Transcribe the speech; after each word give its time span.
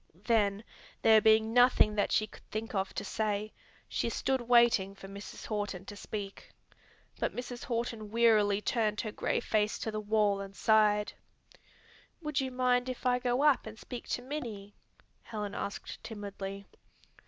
Then 0.25 0.63
there 1.03 1.21
being 1.21 1.53
nothing 1.53 1.93
that 1.93 2.11
she 2.11 2.25
could 2.25 2.41
think 2.49 2.73
of 2.73 2.91
to 2.95 3.05
say, 3.05 3.53
she 3.87 4.09
stood 4.09 4.41
waiting 4.41 4.95
for 4.95 5.07
Mrs. 5.07 5.45
Horton 5.45 5.85
to 5.85 5.95
speak. 5.95 6.49
But 7.19 7.35
Mrs. 7.35 7.65
Horton 7.65 8.09
wearily 8.09 8.61
turned 8.61 9.01
her 9.01 9.11
gray 9.11 9.39
face 9.39 9.77
to 9.77 9.91
the 9.91 9.99
wall 9.99 10.41
and 10.41 10.55
sighed. 10.55 11.13
"Would 12.19 12.41
you 12.41 12.49
mind 12.49 12.89
if 12.89 13.05
I 13.05 13.19
go 13.19 13.43
up 13.43 13.67
and 13.67 13.77
speak 13.77 14.07
to 14.07 14.23
Minnie?" 14.23 14.73
Helen 15.21 15.53
asked 15.53 16.03
timidly. 16.03 16.65